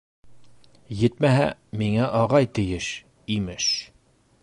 Етмәһә, 1.01 1.45
миңә 1.83 2.09
ағай 2.23 2.51
тейеш, 2.61 2.91
имеш! 3.39 3.73